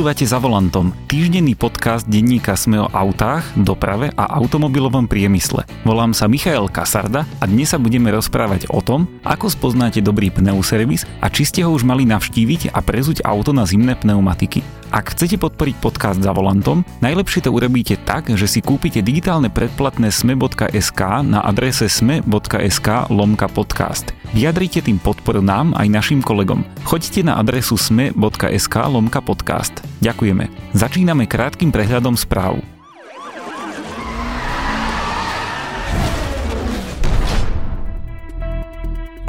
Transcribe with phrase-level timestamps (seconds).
[0.00, 5.68] Počúvate za volantom, týždenný podcast denníka Sme o autách, doprave a automobilovom priemysle.
[5.84, 11.04] Volám sa Michael Kasarda a dnes sa budeme rozprávať o tom, ako spoznáte dobrý pneuservis
[11.20, 14.64] a či ste ho už mali navštíviť a prezuť auto na zimné pneumatiky.
[14.88, 20.08] Ak chcete podporiť podcast za volantom, najlepšie to urobíte tak, že si kúpite digitálne predplatné
[20.08, 24.16] sme.sk na adrese sme.sk lomka podcast.
[24.30, 26.62] Vyjadrite tým podporu nám aj našim kolegom.
[26.86, 29.82] Choďte na adresu sme.sk lomka podcast.
[29.98, 30.46] Ďakujeme.
[30.70, 32.62] Začíname krátkým prehľadom správ.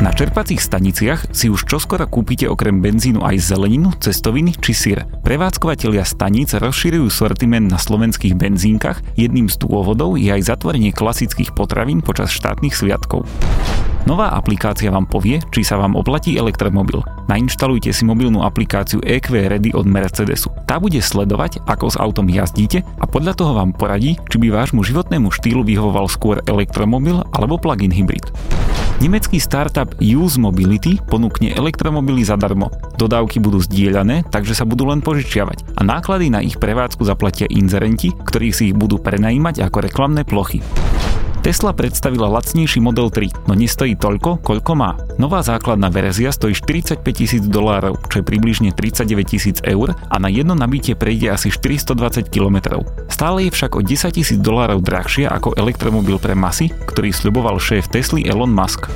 [0.02, 5.06] Na čerpacích staniciach si už čoskoro kúpite okrem benzínu aj zeleninu, cestoviny či syr.
[5.26, 12.06] Prevádzkovateľia staníc rozširujú sortiment na slovenských benzínkach, jedným z dôvodov je aj zatvorenie klasických potravín
[12.06, 13.30] počas štátnych sviatkov.
[14.10, 17.06] Nová aplikácia vám povie, či sa vám oplatí elektromobil.
[17.30, 20.50] Nainštalujte si mobilnú aplikáciu EQ Ready od Mercedesu.
[20.66, 24.82] Tá bude sledovať, ako s autom jazdíte a podľa toho vám poradí, či by vášmu
[24.82, 28.26] životnému štýlu vyhovoval skôr elektromobil alebo plug-in hybrid.
[29.02, 32.74] Nemecký startup Use Mobility ponúkne elektromobily zadarmo.
[32.98, 38.14] Dodávky budú zdieľané, takže sa budú len požičiavať a náklady na ich prevádzku zaplatia inzerenti,
[38.14, 40.62] ktorí si ich budú prenajímať ako reklamné plochy.
[41.42, 44.94] Tesla predstavila lacnejší Model 3, no nestojí toľko, koľko má.
[45.18, 50.30] Nová základná verzia stojí 45 tisíc dolárov, čo je približne 39 tisíc eur a na
[50.30, 52.86] jedno nabitie prejde asi 420 km.
[53.10, 57.90] Stále je však o 10 tisíc dolárov drahšia ako elektromobil pre masy, ktorý sľuboval šéf
[57.90, 58.94] Tesly Elon Musk.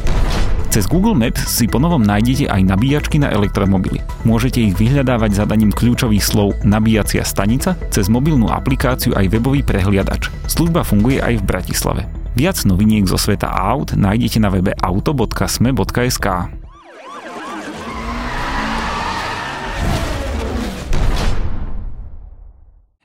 [0.70, 4.06] Cez Google Maps si ponovom nájdete aj nabíjačky na elektromobily.
[4.22, 10.30] Môžete ich vyhľadávať zadaním kľúčových slov nabíjacia stanica cez mobilnú aplikáciu aj webový prehliadač.
[10.46, 12.06] Služba funguje aj v Bratislave.
[12.36, 16.28] Viac noviniek zo sveta aut nájdete na webe auto.sme.sk.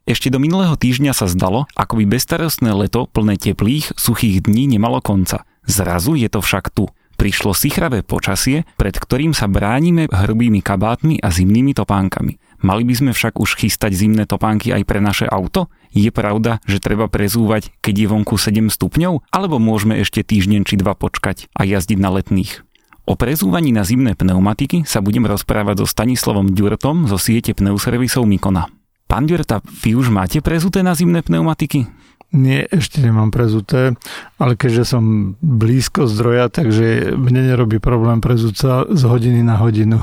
[0.02, 4.98] Ešte do minulého týždňa sa zdalo, ako by bestarostné leto plné teplých, suchých dní nemalo
[4.98, 5.46] konca.
[5.62, 6.90] Zrazu je to však tu.
[7.14, 12.49] Prišlo sichravé počasie, pred ktorým sa bránime hrubými kabátmi a zimnými topánkami.
[12.60, 15.72] Mali by sme však už chystať zimné topánky aj pre naše auto?
[15.96, 20.76] Je pravda, že treba prezúvať, keď je vonku 7 stupňov, alebo môžeme ešte týždeň či
[20.76, 22.62] dva počkať a jazdiť na letných?
[23.08, 28.68] O prezúvaní na zimné pneumatiky sa budem rozprávať so Stanislavom Ďurtom zo siete pneuservisov Mikona.
[29.10, 31.90] Pán Ďurta, vy už máte prezuté na zimné pneumatiky?
[32.30, 33.98] Nie, ešte nemám prezuté,
[34.38, 39.98] ale keďže som blízko zdroja, takže mne nerobí problém prezúť sa z hodiny na hodinu.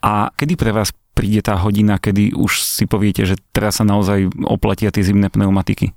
[0.00, 4.28] A kedy pre vás príde tá hodina, kedy už si poviete, že teraz sa naozaj
[4.44, 5.96] oplatia tie zimné pneumatiky?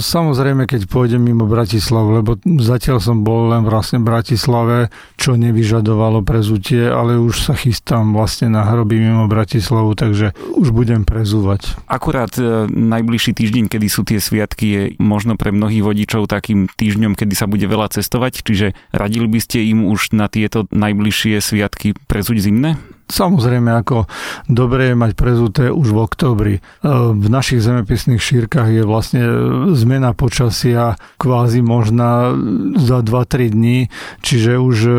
[0.00, 6.26] Samozrejme, keď pôjdem mimo Bratislavu, lebo zatiaľ som bol len vlastne v Bratislave, čo nevyžadovalo
[6.26, 11.76] prezutie, ale už sa chystám vlastne na hroby mimo Bratislavu, takže už budem prezúvať.
[11.86, 17.14] Akurát e, najbližší týždeň, kedy sú tie sviatky, je možno pre mnohých vodičov takým týždňom,
[17.14, 21.94] kedy sa bude veľa cestovať, čiže radili by ste im už na tieto najbližšie sviatky
[22.10, 22.80] prezuť zimné?
[23.04, 24.08] Samozrejme, ako
[24.48, 26.54] dobre je mať prezuté už v oktobri.
[26.56, 26.60] E,
[27.12, 29.22] v našich zemepisných šírkach je vlastne
[29.76, 32.32] zmena počasia kvázi možná
[32.80, 33.78] za 2-3 dní,
[34.24, 34.92] čiže už e,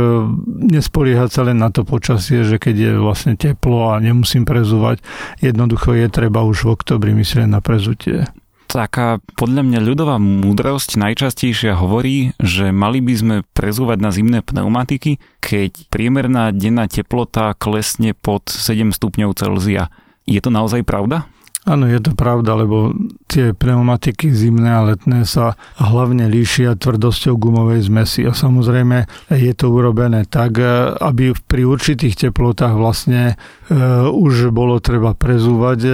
[0.69, 5.01] nespoliehať sa len na to počasie, že keď je vlastne teplo a nemusím prezúvať,
[5.41, 8.29] jednoducho je treba už v oktobri myslieť na prezutie
[8.67, 15.21] taká podľa mňa ľudová múdrosť najčastejšia hovorí, že mali by sme prezúvať na zimné pneumatiky,
[15.39, 19.93] keď priemerná denná teplota klesne pod 7 stupňov Celzia.
[20.25, 21.29] Je to naozaj pravda?
[21.65, 22.93] Áno, je to pravda, lebo
[23.25, 29.73] tie pneumatiky zimné a letné sa hlavne líšia tvrdosťou gumovej zmesi a samozrejme je to
[29.73, 30.61] urobené tak,
[31.01, 33.75] aby pri určitých teplotách vlastne e,
[34.05, 35.91] už bolo treba prezúvať, e,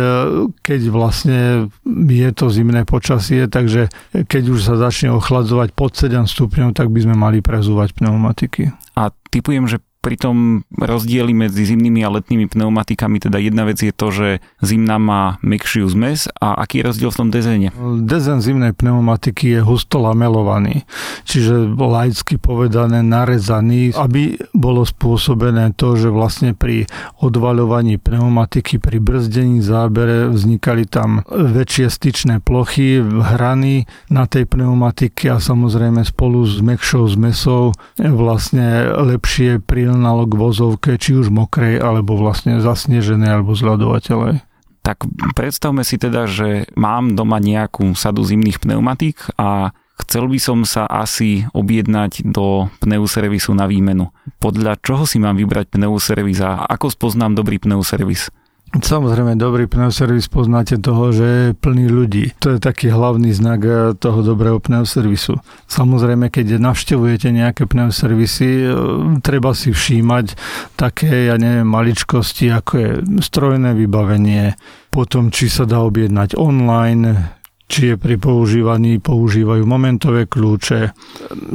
[0.59, 1.39] keď vlastne
[1.87, 3.87] je to zimné počasie, takže
[4.27, 8.75] keď už sa začne ochladzovať pod 7 stupňov, tak by sme mali prezúvať pneumatiky.
[8.99, 13.93] A typujem, že pri tom rozdieli medzi zimnými a letnými pneumatikami, teda jedna vec je
[13.93, 14.27] to, že
[14.65, 17.69] zimná má mekšiu zmes a aký je rozdiel v tom dezéne?
[18.01, 20.89] Dezen zimnej pneumatiky je husto lamelovaný,
[21.29, 26.89] čiže laicky povedané narezaný, aby bolo spôsobené to, že vlastne pri
[27.21, 35.37] odvaľovaní pneumatiky, pri brzdení zábere vznikali tam väčšie styčné plochy, hrany na tej pneumatike a
[35.37, 42.15] samozrejme spolu s mekšou zmesou vlastne lepšie pri signál k vozovke, či už mokrej, alebo
[42.15, 44.39] vlastne zasneženej, alebo zľadovateľej.
[44.81, 45.05] Tak
[45.37, 50.89] predstavme si teda, že mám doma nejakú sadu zimných pneumatík a chcel by som sa
[50.89, 54.09] asi objednať do pneuservisu na výmenu.
[54.41, 58.33] Podľa čoho si mám vybrať pneuservis a ako spoznám dobrý pneuservis?
[58.71, 62.31] Samozrejme, dobrý pneuservis poznáte toho, že je plný ľudí.
[62.39, 65.43] To je taký hlavný znak eh, toho dobrého pneuservisu.
[65.67, 68.71] Samozrejme, keď navštevujete nejaké pneuservisy, eh,
[69.19, 70.39] treba si všímať
[70.79, 72.89] také, ja neviem, maličkosti, ako je
[73.19, 74.55] strojné vybavenie,
[74.87, 77.40] potom či sa dá objednať online,
[77.71, 80.91] či je pri používaní používajú momentové kľúče,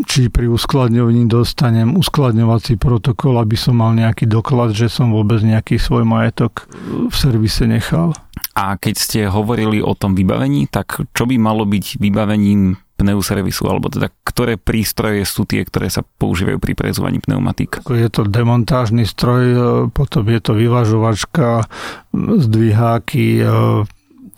[0.09, 5.77] či pri uskladňovaní dostanem uskladňovací protokol, aby som mal nejaký doklad, že som vôbec nejaký
[5.77, 6.73] svoj majetok
[7.13, 8.17] v servise nechal.
[8.57, 13.93] A keď ste hovorili o tom vybavení, tak čo by malo byť vybavením pneuservisu, alebo
[13.93, 17.85] teda ktoré prístroje sú tie, ktoré sa používajú pri prezovaní pneumatik?
[17.93, 19.45] Je to demontážny stroj,
[19.93, 21.69] potom je to vyvažovačka,
[22.17, 23.45] zdviháky,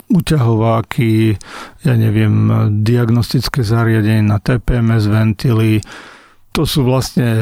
[0.09, 1.37] uťahováky,
[1.85, 2.49] ja neviem,
[2.81, 5.79] diagnostické zariadenie na TPMS, ventily.
[6.57, 7.41] To sú vlastne e,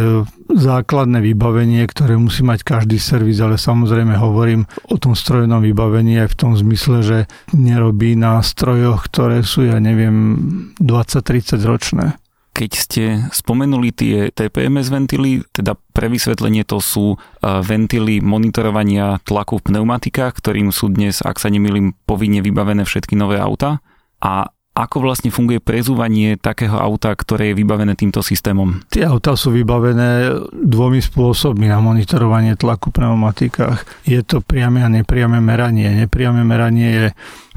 [0.51, 6.35] základné vybavenie, ktoré musí mať každý servis, ale samozrejme hovorím o tom strojnom vybavení aj
[6.35, 7.17] v tom zmysle, že
[7.55, 12.19] nerobí na strojoch, ktoré sú, ja neviem, 20-30 ročné.
[12.57, 17.17] Keď ste spomenuli tie TPMS ventily, teda pre vysvetlenie to sú e,
[17.61, 23.37] ventily monitorovania tlaku v pneumatikách, ktorým sú dnes, ak sa nemýlim, povinne vybavené všetky nové
[23.37, 23.85] auta.
[24.17, 28.85] A ako vlastne funguje prezúvanie takého auta, ktoré je vybavené týmto systémom?
[28.93, 34.05] Tie autá sú vybavené dvomi spôsobmi na monitorovanie tlaku v pneumatikách.
[34.05, 36.05] Je to priame a nepriame meranie.
[36.05, 37.05] Nepriame meranie je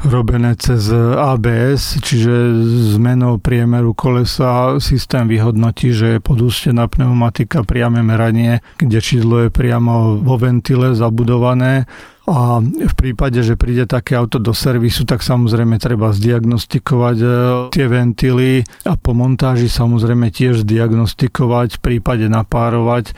[0.08, 2.56] robené cez ABS, čiže
[2.96, 10.16] zmenou priemeru kolesa systém vyhodnotí, že je podústená pneumatika priame meranie, kde čidlo je priamo
[10.24, 11.84] vo ventile zabudované
[12.30, 17.28] a v prípade, že príde také auto do servisu, tak samozrejme treba zdiagnostikovať e,
[17.74, 23.14] tie ventily a po montáži samozrejme tiež zdiagnostikovať, prípade napárovať e,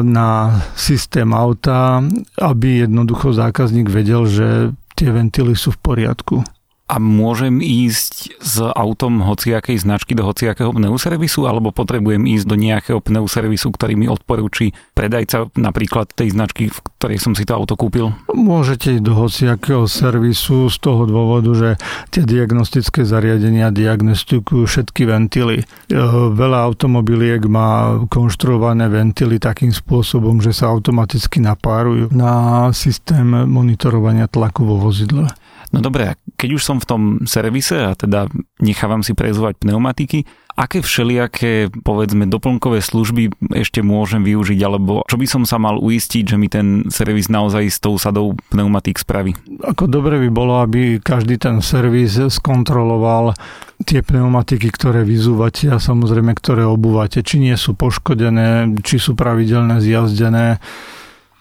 [0.00, 2.00] na systém auta,
[2.40, 6.36] aby jednoducho zákazník vedel, že tie ventily sú v poriadku
[6.84, 13.00] a môžem ísť s autom hociakej značky do hociakého pneuservisu alebo potrebujem ísť do nejakého
[13.00, 18.12] pneuservisu, ktorý mi odporúči predajca napríklad tej značky, v ktorej som si to auto kúpil?
[18.28, 21.70] Môžete ísť do hociakého servisu z toho dôvodu, že
[22.12, 25.64] tie diagnostické zariadenia diagnostikujú všetky ventily.
[25.64, 25.96] E,
[26.36, 34.68] veľa automobiliek má konštruované ventily takým spôsobom, že sa automaticky napárujú na systém monitorovania tlaku
[34.68, 35.32] vo vozidle.
[35.74, 38.30] No dobre, keď už som v tom servise a teda
[38.62, 40.22] nechávam si prezovať pneumatiky,
[40.54, 46.30] aké všelijaké, povedzme, doplnkové služby ešte môžem využiť, alebo čo by som sa mal uistiť,
[46.30, 49.34] že mi ten servis naozaj s tou sadou pneumatik spraví?
[49.66, 53.34] Ako dobre by bolo, aby každý ten servis skontroloval
[53.82, 59.82] tie pneumatiky, ktoré vyzúvate a samozrejme, ktoré obúvate, či nie sú poškodené, či sú pravidelne
[59.82, 60.62] zjazdené,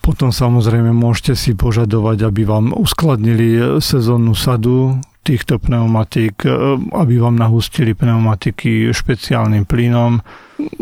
[0.04, 6.44] potom samozrejme môžete si požadovať, aby vám uskladnili sezónnu sadu týchto pneumatík,
[6.92, 10.20] aby vám nahustili pneumatiky špeciálnym plynom,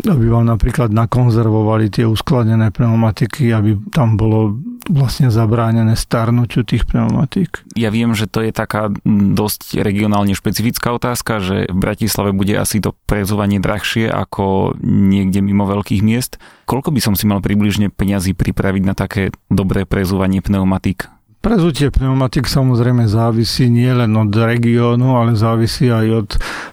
[0.02, 4.58] aby vám napríklad nakonzervovali tie uskladnené pneumatiky, aby tam bolo
[4.90, 7.62] vlastne zabránené starnutiu tých pneumatík.
[7.78, 12.82] Ja viem, že to je taká dosť regionálne špecifická otázka, že v Bratislave bude asi
[12.82, 16.42] to prezovanie drahšie ako niekde mimo veľkých miest.
[16.66, 21.21] Koľko by som si mal približne peňazí pripraviť na také dobré prezúvanie pneumatík?
[21.42, 26.28] Prezutie pneumatik samozrejme závisí nie len od regiónu, ale závisí aj od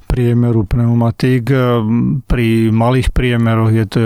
[0.06, 1.50] priemeru pneumatik.
[2.30, 4.02] Pri malých priemeroch je to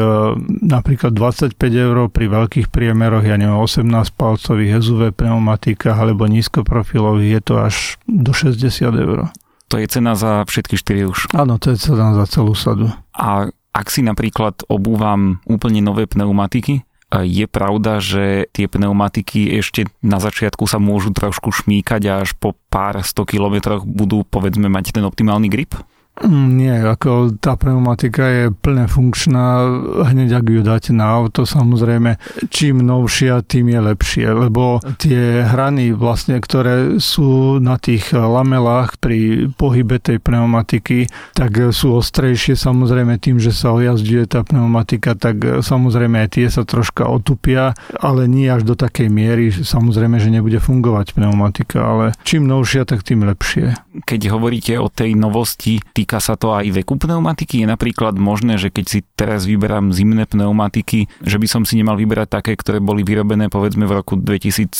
[0.63, 3.83] napríklad 25 eur, pri veľkých priemeroch, ja neviem, 18
[4.15, 7.75] palcových SUV pneumatikách alebo nízkoprofilových je to až
[8.07, 9.19] do 60 eur.
[9.67, 11.35] To je cena za všetky štyri už?
[11.35, 12.87] Áno, to je cena za celú sadu.
[13.11, 16.87] A ak si napríklad obúvam úplne nové pneumatiky,
[17.21, 22.57] je pravda, že tie pneumatiky ešte na začiatku sa môžu trošku šmíkať a až po
[22.73, 25.77] pár sto kilometroch budú povedzme mať ten optimálny grip?
[26.21, 29.65] Mm, nie, ako tá pneumatika je plne funkčná,
[30.13, 32.21] hneď ak ju dáte na auto, samozrejme,
[32.53, 39.49] čím novšia, tým je lepšie, lebo tie hrany vlastne, ktoré sú na tých lamelách pri
[39.57, 46.29] pohybe tej pneumatiky, tak sú ostrejšie samozrejme tým, že sa ojazduje tá pneumatika, tak samozrejme
[46.29, 51.17] aj tie sa troška otupia, ale nie až do takej miery, samozrejme, že nebude fungovať
[51.17, 53.73] pneumatika, ale čím novšia, tak tým lepšie.
[54.05, 57.63] Keď hovoríte o tej novosti, Týka sa to aj veku pneumatiky?
[57.63, 61.95] Je napríklad možné, že keď si teraz vyberám zimné pneumatiky, že by som si nemal
[61.95, 64.75] vyberať také, ktoré boli vyrobené povedzme v roku 2017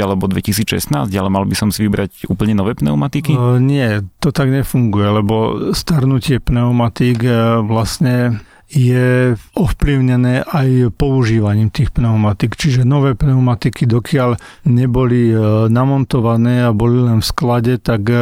[0.00, 3.36] alebo 2016, ale mal by som si vybrať úplne nové pneumatiky?
[3.36, 5.36] Uh, nie, to tak nefunguje, lebo
[5.76, 8.40] starnutie pneumatík e, vlastne
[8.70, 12.56] je ovplyvnené aj používaním tých pneumatik.
[12.56, 15.36] Čiže nové pneumatiky, dokiaľ neboli e,
[15.68, 18.16] namontované a boli len v sklade, tak e,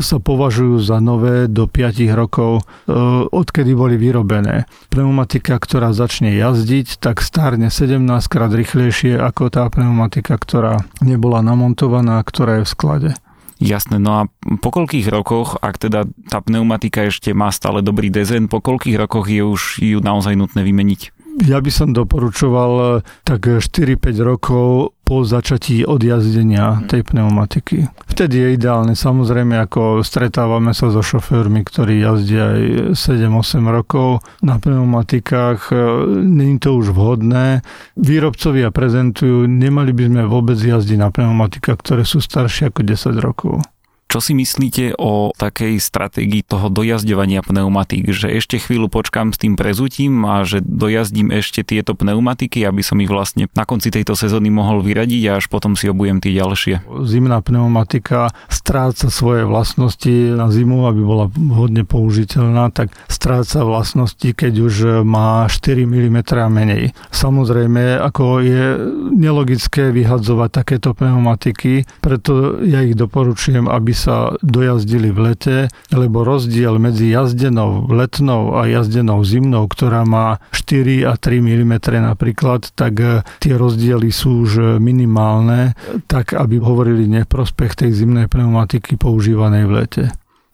[0.00, 2.92] sa považujú za nové do 5 rokov, e,
[3.28, 4.64] odkedy boli vyrobené.
[4.88, 12.22] Pneumatika, ktorá začne jazdiť, tak stárne 17 krát rýchlejšie ako tá pneumatika, ktorá nebola namontovaná,
[12.24, 13.10] ktorá je v sklade.
[13.60, 14.22] Jasné, no a
[14.64, 19.28] po koľkých rokoch, ak teda tá pneumatika ešte má stále dobrý dezen, po koľkých rokoch
[19.28, 21.00] je už ju naozaj nutné vymeniť?
[21.44, 27.90] Ja by som doporučoval tak 4-5 rokov po začatí odjazdenia tej pneumatiky.
[28.06, 34.62] Vtedy je ideálne, samozrejme, ako stretávame sa so šoférmi, ktorí jazdia aj 7-8 rokov na
[34.62, 35.76] pneumatikách, e,
[36.22, 37.66] není to už vhodné.
[37.98, 43.66] Výrobcovia prezentujú, nemali by sme vôbec jazdiť na pneumatikách, ktoré sú staršie ako 10 rokov.
[44.10, 49.54] Čo si myslíte o takej stratégii toho dojazdovania pneumatík, že ešte chvíľu počkám s tým
[49.54, 54.50] prezutím a že dojazdím ešte tieto pneumatiky, aby som ich vlastne na konci tejto sezóny
[54.50, 56.82] mohol vyradiť a až potom si obujem tie ďalšie?
[57.06, 64.52] Zimná pneumatika stráca svoje vlastnosti na zimu, aby bola vhodne použiteľná, tak stráca vlastnosti, keď
[64.58, 64.74] už
[65.06, 66.18] má 4 mm
[66.50, 66.98] menej.
[67.14, 75.18] Samozrejme, ako je nelogické vyhadzovať takéto pneumatiky, preto ja ich doporučujem, aby sa dojazdili v
[75.20, 75.56] lete,
[75.92, 82.72] lebo rozdiel medzi jazdenou letnou a jazdenou zimnou, ktorá má 4 a 3 mm napríklad,
[82.72, 85.76] tak e, tie rozdiely sú už minimálne,
[86.08, 90.04] tak aby hovorili neprospech tej zimnej pneumatiky používanej v lete.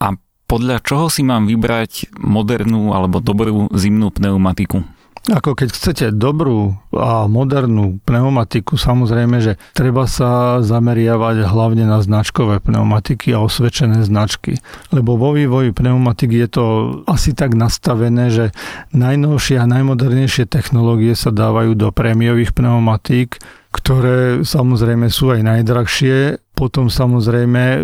[0.03, 0.19] A
[0.51, 4.96] podľa čoho si mám vybrať modernú alebo dobrú zimnú pneumatiku?
[5.27, 12.63] Ako keď chcete dobrú a modernú pneumatiku, samozrejme, že treba sa zameriavať hlavne na značkové
[12.63, 14.63] pneumatiky a osvedčené značky.
[14.95, 16.65] Lebo vo vývoji pneumatik je to
[17.11, 18.55] asi tak nastavené, že
[18.95, 23.43] najnovšie a najmodernejšie technológie sa dávajú do prémiových pneumatík,
[23.75, 26.39] ktoré samozrejme sú aj najdrahšie.
[26.55, 27.83] Potom samozrejme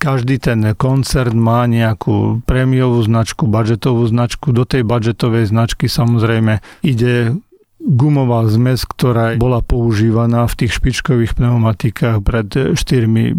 [0.00, 4.56] každý ten koncert má nejakú prémiovú značku, budžetovú značku.
[4.56, 7.36] Do tej budžetovej značky samozrejme ide
[7.80, 13.36] gumová zmes, ktorá bola používaná v tých špičkových pneumatikách pred 4-5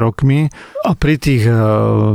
[0.00, 0.48] rokmi.
[0.84, 1.56] A pri tých eh,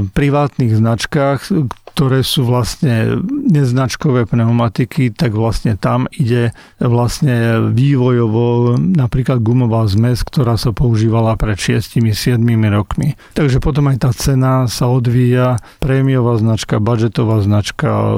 [0.10, 1.54] privátnych značkách,
[1.92, 10.56] ktoré sú vlastne neznačkové pneumatiky, tak vlastne tam ide vlastne vývojovo napríklad gumová zmes, ktorá
[10.56, 12.40] sa používala pred 6-7
[12.72, 13.20] rokmi.
[13.36, 18.16] Takže potom aj tá cena sa odvíja, prémiová značka, budžetová značka,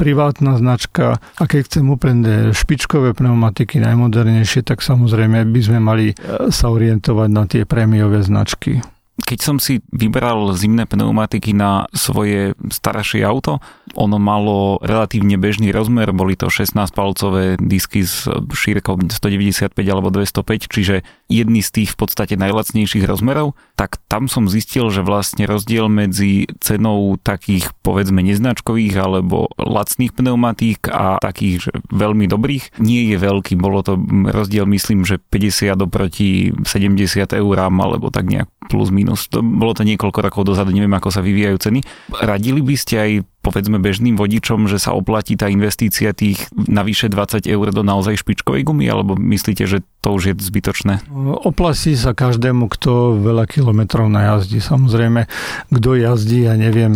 [0.00, 6.06] privátna značka a keď chcem úplne špičkové pneumatiky najmodernejšie, tak samozrejme by sme mali
[6.48, 8.80] sa orientovať na tie prémiové značky.
[9.20, 13.62] Keď som si vybral zimné pneumatiky na svoje staršie auto,
[13.94, 21.02] ono malo relatívne bežný rozmer, boli to 16-palcové disky s šírkou 195 alebo 205, čiže
[21.26, 26.46] jedný z tých v podstate najlacnejších rozmerov, tak tam som zistil, že vlastne rozdiel medzi
[26.62, 33.58] cenou takých povedzme neznačkových alebo lacných pneumatík a takých veľmi dobrých nie je veľký.
[33.58, 33.98] Bolo to
[34.30, 39.09] rozdiel myslím, že 50 oproti 70 eurám alebo tak nejak plus minus.
[39.14, 41.80] To, bolo to niekoľko rokov dozadu, neviem ako sa vyvíjajú ceny.
[42.10, 47.48] Radili by ste aj povedzme bežným vodičom, že sa oplatí tá investícia tých navyše 20
[47.48, 51.00] eur do naozaj špičkovej gumy, alebo myslíte, že to už je zbytočné?
[51.48, 54.60] Oplatí sa každému, kto veľa kilometrov najazdí.
[54.60, 55.24] Samozrejme,
[55.72, 56.92] kto jazdí, ja neviem,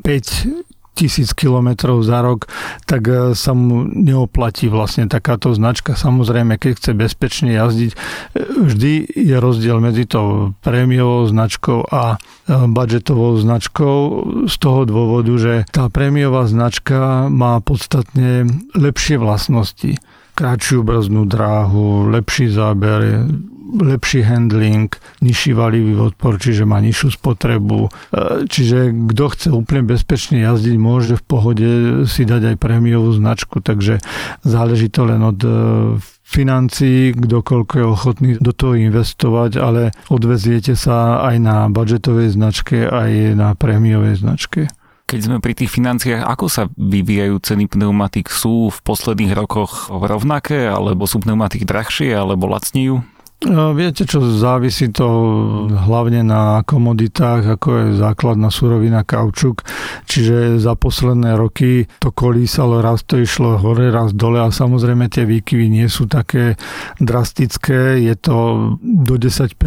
[0.00, 2.48] 5 tisíc kilometrov za rok,
[2.84, 5.96] tak e, sa mu neoplatí vlastne takáto značka.
[5.96, 7.96] Samozrejme, keď chce bezpečne jazdiť, e,
[8.68, 13.96] vždy je rozdiel medzi tou prémiovou značkou a e, budžetovou značkou
[14.46, 18.46] z toho dôvodu, že tá prémiová značka má podstatne
[18.76, 19.96] lepšie vlastnosti
[20.32, 23.28] kratšiu brznú dráhu, lepší záber,
[23.72, 24.92] lepší handling,
[25.24, 27.88] nižší valivý odpor, čiže má nižšiu spotrebu.
[27.88, 27.90] E,
[28.46, 31.70] čiže kto chce úplne bezpečne jazdiť, môže v pohode
[32.04, 34.04] si dať aj prémiovú značku, takže
[34.44, 35.50] záleží to len od e,
[36.32, 42.88] financií, kto koľko je ochotný do toho investovať, ale odveziete sa aj na budžetovej značke,
[42.88, 44.72] aj na prémiovej značke.
[45.12, 48.32] Keď sme pri tých financiách, ako sa vyvíjajú ceny pneumatik?
[48.32, 53.04] Sú v posledných rokoch rovnaké, alebo sú pneumatiky drahšie, alebo lacnejú?
[53.50, 55.08] Viete čo, závisí to
[55.66, 59.66] hlavne na komoditách, ako je základná surovina kaučuk,
[60.06, 65.26] čiže za posledné roky to kolísalo, raz to išlo hore, raz dole a samozrejme tie
[65.26, 66.54] výkyvy nie sú také
[67.02, 68.36] drastické, je to
[68.78, 69.58] do 10%,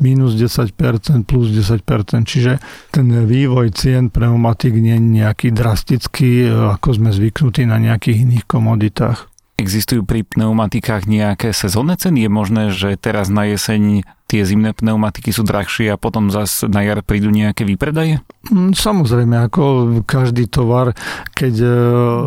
[0.00, 2.56] minus 10%, plus 10%, čiže
[2.88, 9.33] ten vývoj cien pneumatik nie je nejaký drastický, ako sme zvyknutí na nejakých iných komoditách.
[9.54, 12.26] Existujú pri pneumatikách nejaké sezónne ceny?
[12.26, 14.02] Je možné, že teraz na jeseň
[14.34, 18.18] tie zimné pneumatiky sú drahšie a potom zase na jar prídu nejaké výpredaje?
[18.50, 19.62] Mm, samozrejme, ako
[20.02, 20.90] každý tovar,
[21.38, 21.70] keď e,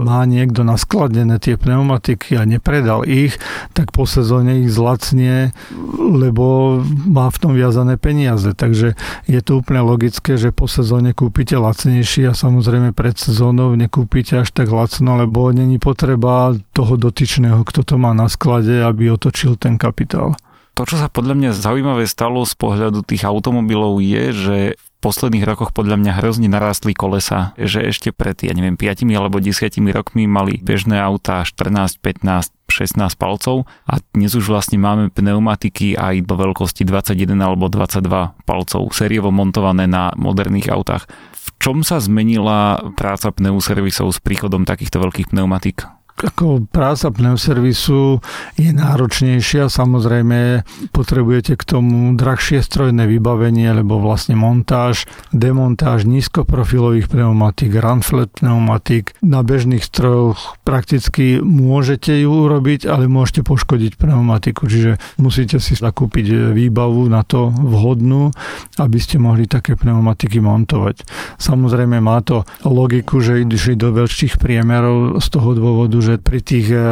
[0.07, 3.35] má niekto naskladené tie pneumatiky a nepredal ich,
[3.75, 5.51] tak po sezóne ich zlacnie,
[5.99, 8.55] lebo má v tom viazané peniaze.
[8.55, 8.95] Takže
[9.27, 14.55] je to úplne logické, že po sezóne kúpite lacnejší a samozrejme pred sezónou nekúpite až
[14.55, 19.75] tak lacno, lebo není potreba toho dotyčného, kto to má na sklade, aby otočil ten
[19.75, 20.39] kapitál.
[20.77, 25.41] To, čo sa podľa mňa zaujímavé stalo z pohľadu tých automobilov je, že v posledných
[25.41, 29.57] rokoch podľa mňa hrozne narástli kolesa, že ešte pred, ja neviem, 5 alebo 10
[29.89, 36.29] rokmi mali bežné autá 14, 15, 16 palcov a dnes už vlastne máme pneumatiky aj
[36.29, 41.09] do veľkosti 21 alebo 22 palcov sériovo montované na moderných autách.
[41.33, 45.96] V čom sa zmenila práca pneuservisov s príchodom takýchto veľkých pneumatík?
[46.23, 48.23] Ako práca pneuservisu
[48.57, 57.77] je náročnejšia, samozrejme potrebujete k tomu drahšie strojné vybavenie, lebo vlastne montáž, demontáž nízkoprofilových pneumatík,
[57.77, 65.61] runflat pneumatík na bežných strojoch prakticky môžete ju urobiť, ale môžete poškodiť pneumatiku, čiže musíte
[65.61, 68.33] si zakúpiť výbavu na to vhodnú,
[68.81, 71.07] aby ste mohli také pneumatiky montovať.
[71.39, 76.71] Samozrejme má to logiku, že išli do väčších priemerov z toho dôvodu, že pri tých
[76.71, 76.83] eh,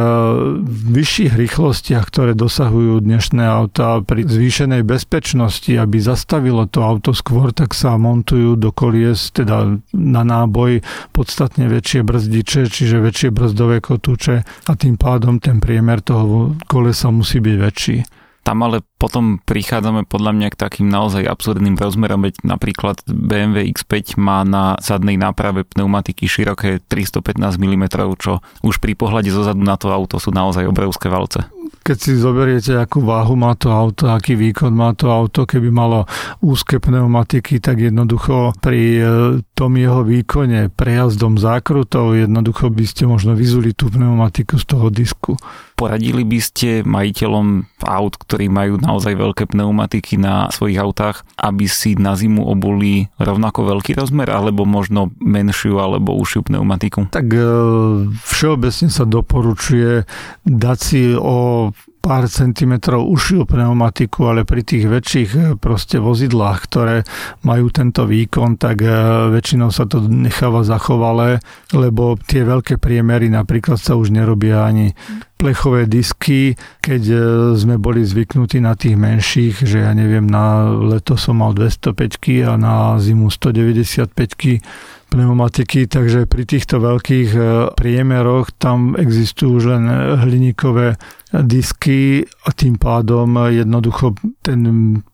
[0.68, 7.72] vyšších rýchlostiach, ktoré dosahujú dnešné auta, pri zvýšenej bezpečnosti, aby zastavilo to auto skôr, tak
[7.72, 10.84] sa montujú do kolies, teda na náboj
[11.16, 17.40] podstatne väčšie brzdiče, čiže väčšie brzdové kotúče a tým pádom ten priemer toho kolesa musí
[17.40, 18.25] byť väčší.
[18.46, 24.14] Tam ale potom prichádzame podľa mňa k takým naozaj absurdným rozmerom, veď napríklad BMW X5
[24.22, 27.84] má na zadnej náprave pneumatiky široké 315 mm,
[28.22, 31.42] čo už pri pohľade zozadu na to auto sú naozaj obrovské valce
[31.86, 36.02] keď si zoberiete, akú váhu má to auto, aký výkon má to auto, keby malo
[36.42, 39.02] úzke pneumatiky, tak jednoducho pri e,
[39.54, 45.38] tom jeho výkone prejazdom zákrutov jednoducho by ste možno vyzuli tú pneumatiku z toho disku.
[45.76, 51.92] Poradili by ste majiteľom aut, ktorí majú naozaj veľké pneumatiky na svojich autách, aby si
[52.00, 57.12] na zimu obuli rovnako veľký rozmer, alebo možno menšiu alebo užšiu pneumatiku?
[57.12, 57.44] Tak e,
[58.24, 60.08] všeobecne sa doporučuje
[60.48, 61.70] dať si o
[62.06, 66.96] pár centimetrov ušiu pneumatiku, ale pri tých väčších eh, proste vozidlách, ktoré
[67.42, 68.94] majú tento výkon, tak eh,
[69.34, 71.42] väčšinou sa to necháva zachovalé,
[71.74, 74.94] lebo tie veľké priemery napríklad sa už nerobia ani
[75.34, 77.20] plechové disky, keď eh,
[77.58, 81.90] sme boli zvyknutí na tých menších, že ja neviem, na leto som mal 205
[82.46, 84.62] a na zimu 195
[85.08, 87.30] pneumatiky, takže pri týchto veľkých
[87.78, 89.84] priemeroch tam existujú už len
[90.22, 90.98] hliníkové
[91.32, 94.62] disky a tým pádom jednoducho ten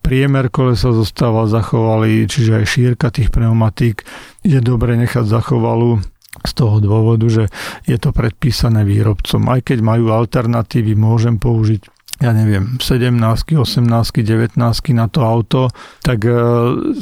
[0.04, 4.04] priemer kolesa zostáva zachovalý, čiže aj šírka tých pneumatík
[4.44, 6.02] je dobre nechať zachovalú
[6.42, 7.44] z toho dôvodu, že
[7.84, 9.52] je to predpísané výrobcom.
[9.52, 13.82] Aj keď majú alternatívy, môžem použiť ja neviem, 17, 18,
[14.22, 14.54] 19
[14.94, 15.66] na to auto,
[16.06, 16.30] tak e,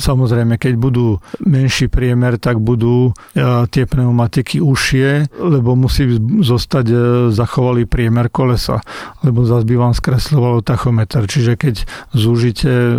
[0.00, 6.08] samozrejme, keď budú menší priemer, tak budú e, tie pneumatiky užšie, lebo musí
[6.40, 6.96] zostať e,
[7.36, 8.80] zachovalý priemer kolesa,
[9.20, 11.28] lebo zase by vám skresľovalo tachometer.
[11.28, 11.74] Čiže keď
[12.16, 12.96] zúžite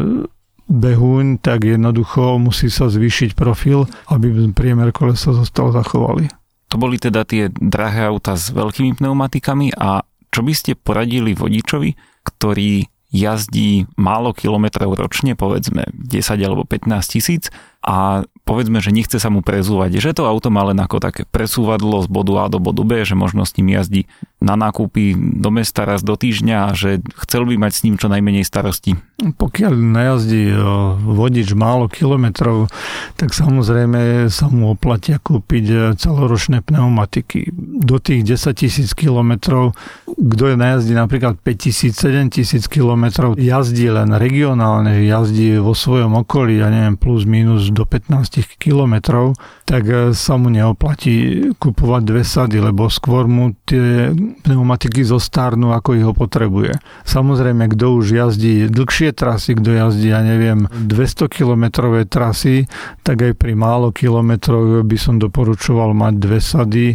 [0.70, 6.30] behuň, tak jednoducho musí sa zvýšiť profil, aby priemer kolesa zostal zachovalý.
[6.70, 12.11] To boli teda tie drahé auta s veľkými pneumatikami a čo by ste poradili vodičovi,
[12.24, 19.34] ktorý jazdí málo kilometrov ročne, povedzme 10 alebo 15 tisíc a povedzme, že nechce sa
[19.34, 22.86] mu prezúvať, že to auto má len ako také presúvadlo z bodu A do bodu
[22.86, 24.06] B, že možno s ním jazdí
[24.42, 28.10] na nákupy do mesta raz do týždňa a že chcel by mať s ním čo
[28.10, 28.98] najmenej starosti.
[29.22, 30.58] Pokiaľ najazdí e,
[30.98, 32.74] vodič málo kilometrov,
[33.22, 37.54] tak samozrejme sa mu oplatia kúpiť e, celoročné pneumatiky.
[37.86, 39.78] Do tých 10 tisíc kilometrov,
[40.10, 46.18] kto je najazdí napríklad 5 tisíc, 7 tisíc kilometrov, jazdí len regionálne, jazdí vo svojom
[46.26, 52.24] okolí, ja neviem, plus minus do 15 kilometrov, tak e, sa mu neoplatí kupovať dve
[52.28, 54.12] sady, lebo skôr mu tie
[54.44, 56.76] pneumatiky zostárnu, ako ich ho potrebuje.
[57.08, 62.68] Samozrejme, kto už jazdí dlhšie trasy, kto jazdí, ja neviem, 200 kilometrové trasy,
[63.08, 66.86] tak aj pri málo kilometroch by som doporučoval mať dve sady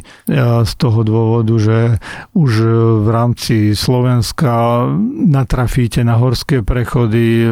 [0.66, 1.78] z toho dôvodu, že
[2.34, 2.52] už
[3.06, 4.84] v rámci Slovenska
[5.16, 7.46] natrafíte na horské prechody,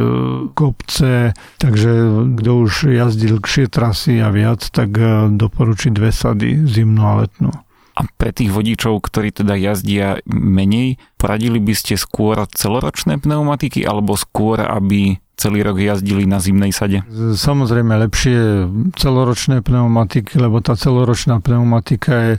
[0.52, 1.32] kopce,
[1.62, 1.92] takže
[2.37, 4.94] kto už jazdí dlhšie trasy a viac, tak
[5.35, 7.55] doporučí dve sady, zimnú a letnú.
[7.94, 14.18] A pre tých vodičov, ktorí teda jazdia menej, poradili by ste skôr celoročné pneumatiky alebo
[14.18, 17.02] skôr, aby celý rok jazdili na zimnej sade?
[17.34, 18.66] Samozrejme lepšie
[18.96, 22.34] celoročné pneumatiky, lebo tá celoročná pneumatika je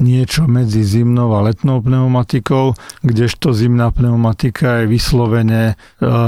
[0.00, 5.74] niečo medzi zimnou a letnou pneumatikou, kdežto zimná pneumatika je vyslovene e,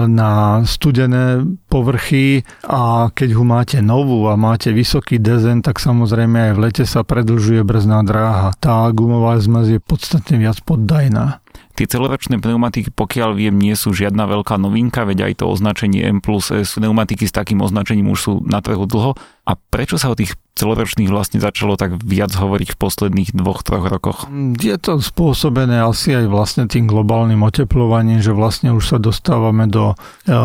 [0.07, 6.53] na studené povrchy a keď ho máte novú a máte vysoký dezen, tak samozrejme aj
[6.55, 8.55] v lete sa predlžuje brzná dráha.
[8.61, 11.40] Tá gumová zmaz je podstatne viac poddajná.
[11.81, 16.21] Tie celoročné pneumatiky, pokiaľ viem, nie sú žiadna veľká novinka, veď aj to označenie M
[16.21, 19.17] plus S pneumatiky s takým označením už sú na trhu dlho.
[19.49, 23.89] A prečo sa o tých celoročných vlastne začalo tak viac hovoriť v posledných dvoch, troch
[23.89, 24.29] rokoch?
[24.61, 29.97] Je to spôsobené asi aj vlastne tým globálnym oteplovaním, že vlastne už sa dostávame do
[29.97, 30.37] uh,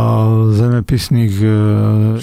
[0.56, 1.52] zemepisných uh,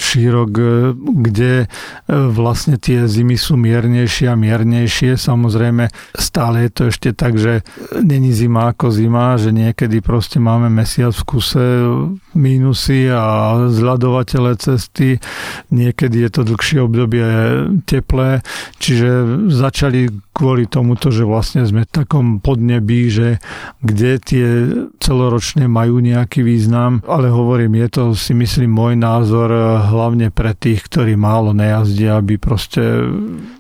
[0.01, 1.69] šírok, uh, kde
[2.09, 5.21] vlastne tie zimy sú miernejšie a miernejšie.
[5.21, 7.61] Samozrejme, stále je to ešte tak, že
[8.01, 11.67] není zima ako zima, že niekedy proste máme mesiac v kuse
[12.35, 15.21] mínusy a zľadovateľe cesty,
[15.73, 17.27] niekedy je to dlhšie obdobie
[17.85, 18.41] teplé,
[18.81, 19.09] čiže
[19.53, 23.37] začali kvôli tomuto, že vlastne sme v takom podnebí, že
[23.85, 24.49] kde tie
[24.97, 29.53] celoročne majú nejaký význam, ale hovorím, je to si myslím môj názor
[29.93, 32.81] hlavne pre tých, ktorí málo nejazdia, aby proste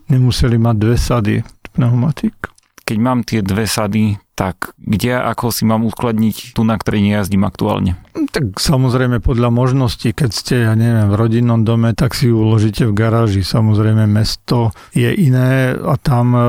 [0.08, 1.34] nemuseli mať dve sady
[1.76, 2.34] pneumatik.
[2.82, 7.44] Keď mám tie dve sady, tak kde ako si mám uskladniť tu, na ktorej nejazdím
[7.44, 8.00] aktuálne?
[8.32, 12.88] Tak samozrejme podľa možností, keď ste, ja neviem, v rodinnom dome, tak si ju uložíte
[12.88, 13.44] v garáži.
[13.44, 16.42] Samozrejme mesto je iné a tam e,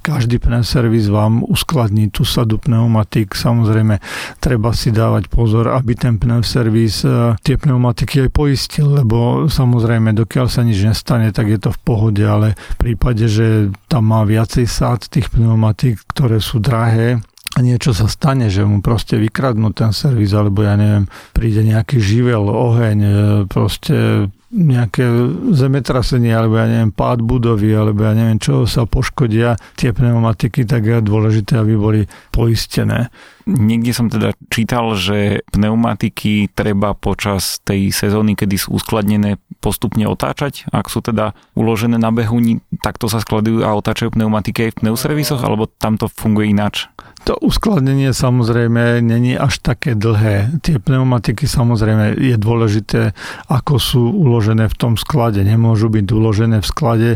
[0.00, 3.36] každý pneuservis vám uskladní tú sadu pneumatik.
[3.36, 4.00] Samozrejme,
[4.40, 10.46] treba si dávať pozor, aby ten pneuservis e, tie pneumatiky aj poistil, lebo samozrejme, dokiaľ
[10.48, 14.64] sa nič nestane, tak je to v pohode, ale v prípade, že tam má viacej
[14.64, 17.20] sád tých pneumatik, ktoré sú drahé,
[17.58, 21.98] a niečo sa stane, že mu proste vykradnú ten servis, alebo ja neviem, príde nejaký
[21.98, 23.12] živel, oheň, e,
[23.50, 25.06] proste nejaké
[25.54, 30.90] zemetrasenie, alebo ja neviem, pád budovy, alebo ja neviem, čo sa poškodia tie pneumatiky, tak
[30.90, 32.00] je dôležité, aby boli
[32.34, 33.14] poistené.
[33.46, 40.66] Niekde som teda čítal, že pneumatiky treba počas tej sezóny, kedy sú uskladnené, postupne otáčať.
[40.74, 42.42] Ak sú teda uložené na behu,
[42.82, 46.90] takto sa skladujú a otáčajú pneumatiky aj v pneuservisoch, alebo tam to funguje ináč?
[47.28, 50.56] To uskladnenie samozrejme není až také dlhé.
[50.64, 53.12] Tie pneumatiky samozrejme je dôležité,
[53.52, 55.44] ako sú uložené v tom sklade.
[55.44, 57.10] Nemôžu byť uložené v sklade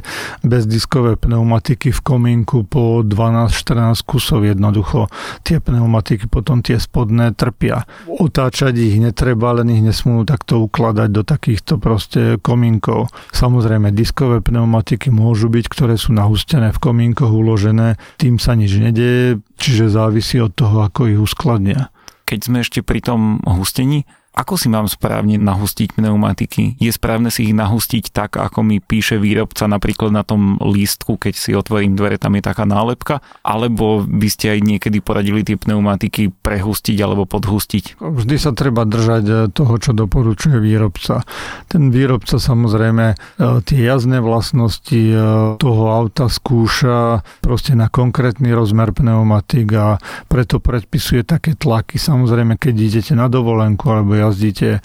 [0.44, 5.08] bez diskové pneumatiky v komínku po 12-14 kusov jednoducho.
[5.40, 7.88] Tie pneumatiky potom tie spodné trpia.
[8.04, 13.08] Otáčať ich netreba, len ich nesmú takto ukladať do takýchto proste komínkov.
[13.32, 19.40] Samozrejme diskové pneumatiky môžu byť, ktoré sú nahustené v komínkoch uložené, tým sa nič nedeje,
[19.56, 21.94] čiže závisí od toho, ako ich uskladnia.
[22.26, 24.02] Keď sme ešte pri tom hustení,
[24.34, 26.74] ako si mám správne nahustiť pneumatiky?
[26.82, 31.34] Je správne si ich nahustiť tak, ako mi píše výrobca napríklad na tom lístku, keď
[31.38, 33.22] si otvorím dvere, tam je taká nálepka?
[33.46, 38.02] Alebo by ste aj niekedy poradili tie pneumatiky prehustiť alebo podhustiť?
[38.02, 41.22] Vždy sa treba držať eh, toho, čo doporučuje výrobca.
[41.70, 45.18] Ten výrobca samozrejme eh, tie jazdné vlastnosti eh,
[45.62, 52.02] toho auta skúša proste na konkrétny rozmer pneumatik a preto predpisuje také tlaky.
[52.02, 54.80] Samozrejme, keď idete na dovolenku alebo jazdíte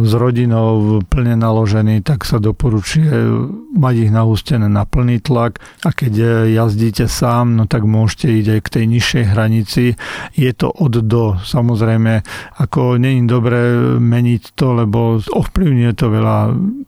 [0.00, 3.12] s rodinou plne naložený, tak sa doporučuje
[3.76, 6.12] mať ich nahustené na plný tlak a keď
[6.48, 9.84] jazdíte sám, no tak môžete ísť aj k tej nižšej hranici.
[10.34, 11.36] Je to od do.
[11.38, 12.24] Samozrejme,
[12.58, 16.38] ako není dobré meniť to, lebo ovplyvňuje to veľa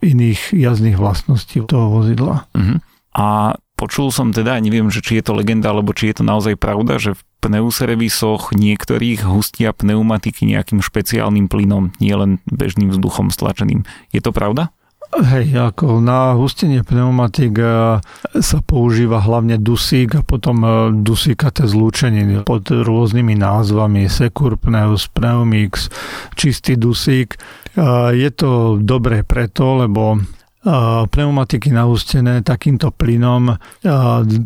[0.00, 2.48] iných jazdných vlastností toho vozidla.
[2.57, 2.78] Uh-huh.
[3.12, 6.57] A počul som teda, neviem, že či je to legenda, alebo či je to naozaj
[6.57, 13.83] pravda, že v pneuservisoch niektorých hustia pneumatiky nejakým špeciálnym plynom, nielen bežným vzduchom stlačeným.
[14.14, 14.70] Je to pravda?
[15.12, 18.00] Hej, ako na hustenie pneumatik e,
[18.40, 20.68] sa používa hlavne dusík a potom e,
[21.05, 25.92] dusíkaté zlúčeniny pod rôznymi názvami Secur Pneus, Pneumix,
[26.33, 27.37] čistý dusík.
[27.37, 27.38] E,
[28.16, 30.16] je to dobré preto, lebo
[31.11, 33.59] pneumatiky nahustené takýmto plynom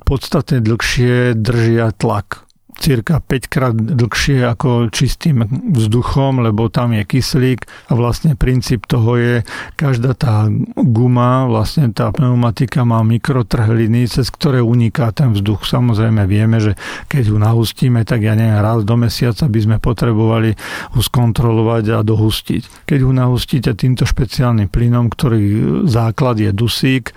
[0.00, 2.45] podstatne dlhšie držia tlak
[2.76, 9.16] cirka 5 krát dlhšie ako čistým vzduchom, lebo tam je kyslík a vlastne princíp toho
[9.16, 9.34] je,
[9.74, 15.64] každá tá guma, vlastne tá pneumatika má mikrotrhliny, cez ktoré uniká ten vzduch.
[15.64, 16.72] Samozrejme vieme, že
[17.08, 20.54] keď ju nahustíme, tak ja neviem, raz do mesiaca by sme potrebovali
[20.92, 22.86] ho skontrolovať a dohustiť.
[22.86, 25.42] Keď ho nahustíte týmto špeciálnym plynom, ktorý
[25.88, 27.16] základ je dusík,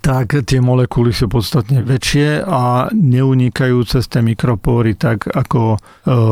[0.00, 5.78] tak tie molekuly sú podstatne väčšie a neunikajú cez tie mikropóry tak ako e,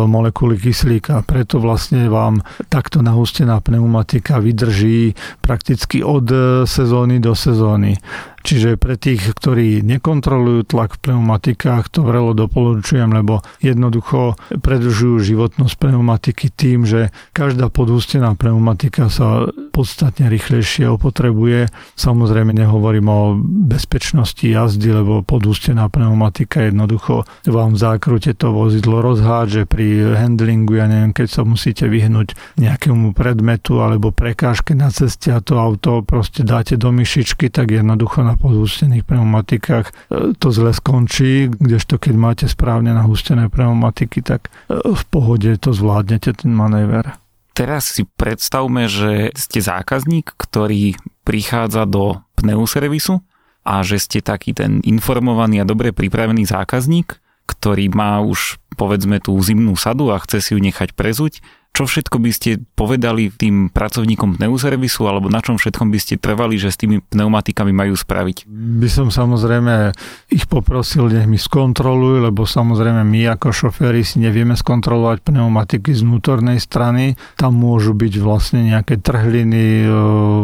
[0.09, 1.21] molekuly kyslíka.
[1.29, 2.41] Preto vlastne vám
[2.73, 5.13] takto nahustená pneumatika vydrží
[5.45, 6.33] prakticky od
[6.65, 8.01] sezóny do sezóny.
[8.49, 15.77] Čiže pre tých, ktorí nekontrolujú tlak v pneumatikách, to vrelo doporučujem, lebo jednoducho predržujú životnosť
[15.77, 21.69] pneumatiky tým, že každá podhustená pneumatika sa podstatne rýchlejšie opotrebuje.
[21.93, 23.37] Samozrejme nehovorím o
[23.69, 30.89] bezpečnosti jazdy, lebo podhustená pneumatika jednoducho vám v zákrute to vozidlo rozhádže pri handlingu, ja
[30.89, 36.49] neviem, keď sa musíte vyhnúť nejakému predmetu alebo prekážke na ceste a to auto proste
[36.49, 39.93] dáte do myšičky, tak jednoducho na podhustených pneumatikách e,
[40.39, 46.39] to zle skončí, kdežto keď máte správne nahustené pneumatiky, tak e, v pohode to zvládnete
[46.47, 47.19] ten manéver.
[47.59, 50.95] Teraz si predstavme, že ste zákazník, ktorý
[51.27, 53.19] prichádza do pneuservisu
[53.67, 57.19] a že ste taký ten informovaný a dobre pripravený zákazník,
[57.51, 61.43] ktorý má už povedzme tú zimnú sadu a chce si ju nechať prezuť
[61.79, 66.59] čo všetko by ste povedali tým pracovníkom pneuservisu alebo na čom všetkom by ste trvali,
[66.59, 68.51] že s tými pneumatikami majú spraviť?
[68.51, 69.95] By som samozrejme
[70.35, 76.03] ich poprosil, nech mi skontrolujú, lebo samozrejme my ako šoféry si nevieme skontrolovať pneumatiky z
[76.03, 77.15] vnútornej strany.
[77.39, 79.89] Tam môžu byť vlastne nejaké trhliny e,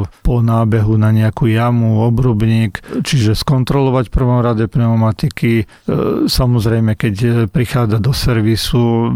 [0.06, 5.66] po nábehu na nejakú jamu, obrubník, čiže skontrolovať prvom rade pneumatiky.
[5.66, 9.10] E, samozrejme, keď prichádza do servisu,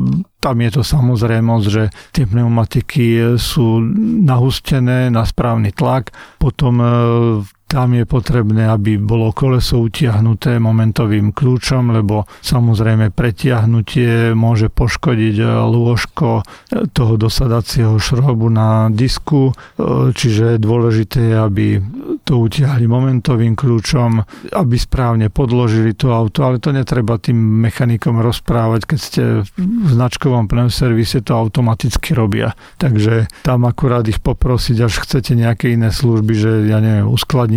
[0.49, 1.83] tam je to samozrejmosť, že
[2.17, 3.85] tie pneumatiky sú
[4.25, 6.89] nahustené na správny tlak, potom e,
[7.69, 15.47] tam je potrebné, aby bolo koleso utiahnuté momentovým kľúčom, lebo samozrejme pretiahnutie môže poškodiť e,
[15.69, 19.53] lôžko e, toho dosadacieho šrobu na disku,
[20.17, 21.77] čiže je dôležité, aby
[22.25, 28.81] to utiahli momentovým kľúčom, aby správne podložili to auto, ale to netreba tým mechanikom rozprávať,
[28.85, 32.57] keď ste v značkovom pneuservise to automaticky robia.
[32.81, 37.09] Takže tam akurát ich poprosiť, až chcete nejaké iné služby, že ja neviem,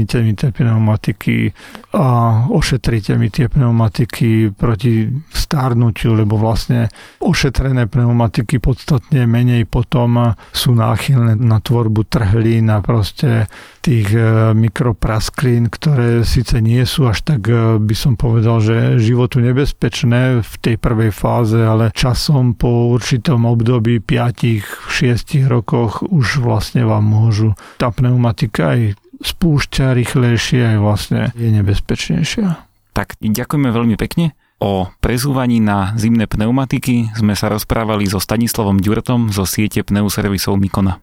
[0.02, 1.54] uskladnite mi tie pneumatiky
[1.94, 2.06] a
[2.50, 6.90] ošetrite mi tie pneumatiky proti stárnutiu, lebo vlastne
[7.22, 13.46] ošetrené pneumatiky podstatne menej potom sú náchylné na tvorbu trhlín a proste
[13.82, 19.42] tých e, mikroprasklín, ktoré síce nie sú až tak, e, by som povedal, že životu
[19.42, 27.04] nebezpečné v tej prvej fáze, ale časom po určitom období 5-6 rokoch už vlastne vám
[27.04, 32.48] môžu tá pneumatika aj spúšťa rýchlejšie aj vlastne je nebezpečnejšia.
[32.92, 34.36] Tak ďakujeme veľmi pekne.
[34.62, 41.02] O prezúvaní na zimné pneumatiky sme sa rozprávali so Stanislavom Ďurtom zo siete pneuservisov Mikona.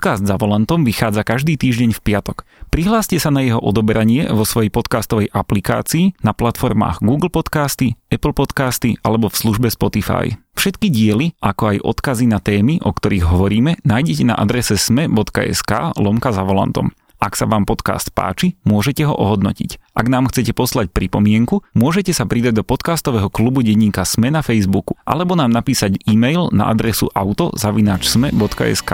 [0.00, 2.48] Podcast za volantom vychádza každý týždeň v piatok.
[2.72, 8.96] Prihláste sa na jeho odoberanie vo svojej podcastovej aplikácii na platformách Google Podcasty, Apple Podcasty
[9.04, 10.40] alebo v službe Spotify.
[10.56, 16.32] Všetky diely, ako aj odkazy na témy, o ktorých hovoríme, nájdete na adrese sme.sk lomka
[16.32, 16.96] za volantom.
[17.20, 19.92] Ak sa vám podcast páči, môžete ho ohodnotiť.
[19.92, 24.96] Ak nám chcete poslať pripomienku, môžete sa pridať do podcastového klubu denníka Sme na Facebooku
[25.04, 28.90] alebo nám napísať e-mail na adresu auto.sme.sk.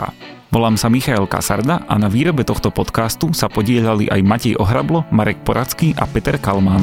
[0.51, 5.47] Volám sa Michael Kasarda a na výrobe tohto podcastu sa podielali aj Matej Ohrablo, Marek
[5.47, 6.83] Poracký a Peter Kalmán.